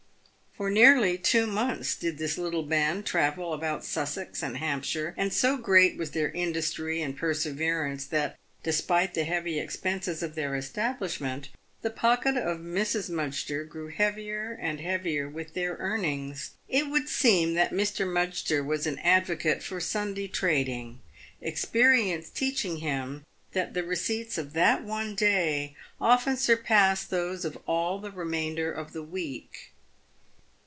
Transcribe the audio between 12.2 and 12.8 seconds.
of